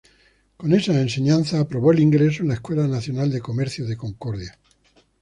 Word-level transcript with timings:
Con 0.57 0.73
esas 0.73 0.95
enseñanzas 0.95 1.59
aprobó 1.59 1.91
el 1.91 1.99
ingreso 1.99 2.41
en 2.41 2.47
la 2.47 2.55
Escuela 2.55 2.87
Nacional 2.87 3.29
de 3.29 3.39
Comercio 3.39 3.85
de 3.85 3.97
Concordia. 3.97 4.57